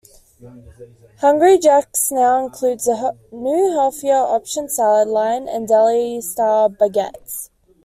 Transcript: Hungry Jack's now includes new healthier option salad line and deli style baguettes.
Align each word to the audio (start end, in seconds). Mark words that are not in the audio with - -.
Hungry 1.19 1.59
Jack's 1.59 2.09
now 2.11 2.43
includes 2.43 2.89
new 3.31 3.71
healthier 3.71 4.15
option 4.15 4.67
salad 4.67 5.07
line 5.07 5.47
and 5.47 5.67
deli 5.67 6.21
style 6.21 6.71
baguettes. 6.71 7.51